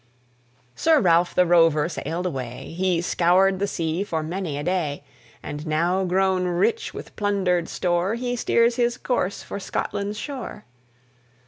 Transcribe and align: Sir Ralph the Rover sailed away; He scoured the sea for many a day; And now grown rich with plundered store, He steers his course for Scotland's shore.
Sir 0.75 0.99
Ralph 0.99 1.35
the 1.35 1.45
Rover 1.45 1.87
sailed 1.87 2.25
away; 2.25 2.73
He 2.75 3.03
scoured 3.03 3.59
the 3.59 3.67
sea 3.67 4.03
for 4.03 4.23
many 4.23 4.57
a 4.57 4.63
day; 4.63 5.03
And 5.43 5.67
now 5.67 6.05
grown 6.05 6.45
rich 6.45 6.91
with 6.91 7.15
plundered 7.15 7.69
store, 7.69 8.15
He 8.15 8.35
steers 8.35 8.77
his 8.77 8.97
course 8.97 9.43
for 9.43 9.59
Scotland's 9.59 10.17
shore. 10.17 10.65